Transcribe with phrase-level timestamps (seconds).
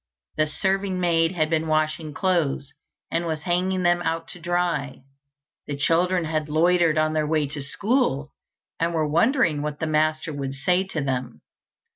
[0.37, 2.73] The serving maid had been washing clothes,
[3.11, 5.03] and was hanging them out to dry.
[5.67, 8.31] The children had loitered on their way to school,
[8.79, 11.41] and were wondering what the master would say to them.